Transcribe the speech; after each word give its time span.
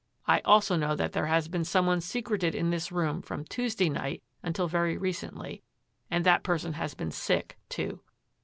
I 0.25 0.39
also 0.45 0.75
know 0.75 0.95
that 0.95 1.11
there 1.11 1.27
has 1.27 1.47
been 1.47 1.63
some 1.63 1.85
one 1.85 2.01
secreted 2.01 2.55
in 2.55 2.71
this 2.71 2.91
room 2.91 3.21
from 3.21 3.45
Tuesday 3.45 3.87
night 3.87 4.23
until 4.41 4.67
very 4.67 4.97
recently, 4.97 5.61
and 6.09 6.25
that 6.25 6.41
person 6.41 6.73
has 6.73 6.95
been 6.95 7.11
sick, 7.11 7.59
too. 7.69 7.99